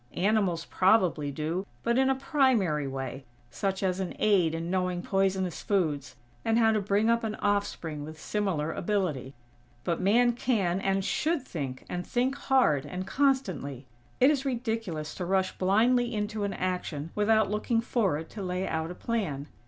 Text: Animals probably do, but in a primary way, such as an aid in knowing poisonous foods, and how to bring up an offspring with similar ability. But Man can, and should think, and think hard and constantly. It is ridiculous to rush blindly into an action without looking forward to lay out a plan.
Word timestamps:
Animals 0.17 0.65
probably 0.65 1.29
do, 1.29 1.63
but 1.83 1.95
in 1.99 2.09
a 2.09 2.15
primary 2.15 2.87
way, 2.87 3.23
such 3.51 3.83
as 3.83 3.99
an 3.99 4.15
aid 4.17 4.55
in 4.55 4.71
knowing 4.71 5.03
poisonous 5.03 5.61
foods, 5.61 6.15
and 6.43 6.57
how 6.57 6.71
to 6.71 6.81
bring 6.81 7.07
up 7.07 7.23
an 7.23 7.35
offspring 7.35 8.03
with 8.03 8.19
similar 8.19 8.71
ability. 8.73 9.35
But 9.83 10.01
Man 10.01 10.33
can, 10.33 10.79
and 10.81 11.05
should 11.05 11.43
think, 11.43 11.85
and 11.87 12.03
think 12.03 12.33
hard 12.33 12.83
and 12.83 13.05
constantly. 13.05 13.85
It 14.19 14.31
is 14.31 14.43
ridiculous 14.43 15.13
to 15.13 15.23
rush 15.23 15.55
blindly 15.59 16.15
into 16.15 16.45
an 16.45 16.53
action 16.55 17.11
without 17.13 17.51
looking 17.51 17.79
forward 17.79 18.27
to 18.31 18.41
lay 18.41 18.67
out 18.67 18.89
a 18.89 18.95
plan. 18.95 19.49